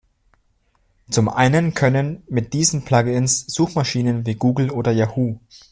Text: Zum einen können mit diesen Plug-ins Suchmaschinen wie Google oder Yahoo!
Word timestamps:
Zum 1.11 1.29
einen 1.29 1.75
können 1.75 2.23
mit 2.27 2.53
diesen 2.53 2.83
Plug-ins 2.85 3.45
Suchmaschinen 3.45 4.25
wie 4.25 4.33
Google 4.33 4.71
oder 4.71 4.91
Yahoo! 4.91 5.37